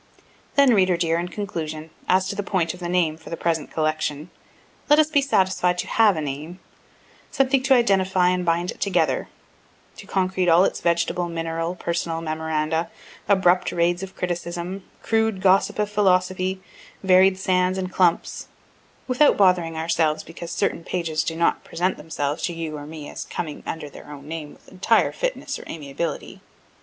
[0.55, 3.69] Then reader dear, in conclusion, as to the point of the name for the present
[3.69, 4.31] collection,
[4.89, 6.59] let us be satisfied to have a name
[7.29, 9.29] something to identify and bind it together,
[9.97, 12.89] to concrete all its vegetable, mineral, personal memoranda,
[13.29, 16.59] abrupt raids of criticism, crude gossip of philosophy,
[17.03, 18.47] varied sands and clumps
[19.07, 23.25] without bothering ourselves because certain pages do not present themselves to you or me as
[23.25, 26.41] coming under their own name with entire fitness or amiability.